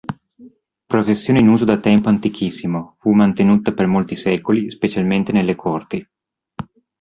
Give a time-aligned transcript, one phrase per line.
[0.93, 6.03] Professione in uso da tempo antichissimo, fu mantenuta per molti secoli, specialmente nelle corti.